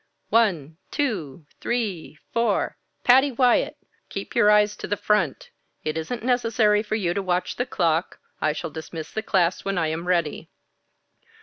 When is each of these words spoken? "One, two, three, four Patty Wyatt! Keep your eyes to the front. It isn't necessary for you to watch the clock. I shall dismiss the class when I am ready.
"One, 0.31 0.77
two, 0.89 1.45
three, 1.59 2.17
four 2.33 2.75
Patty 3.03 3.31
Wyatt! 3.31 3.77
Keep 4.09 4.33
your 4.33 4.49
eyes 4.49 4.75
to 4.77 4.87
the 4.87 4.97
front. 4.97 5.51
It 5.83 5.95
isn't 5.95 6.23
necessary 6.23 6.81
for 6.81 6.95
you 6.95 7.13
to 7.13 7.21
watch 7.21 7.55
the 7.57 7.67
clock. 7.67 8.17
I 8.41 8.51
shall 8.51 8.71
dismiss 8.71 9.11
the 9.11 9.21
class 9.21 9.63
when 9.63 9.77
I 9.77 9.89
am 9.89 10.07
ready. 10.07 10.49